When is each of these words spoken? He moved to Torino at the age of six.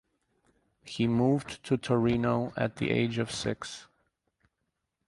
He 0.83 1.05
moved 1.07 1.63
to 1.65 1.77
Torino 1.77 2.53
at 2.57 2.77
the 2.77 2.89
age 2.89 3.19
of 3.19 3.29
six. 3.29 3.85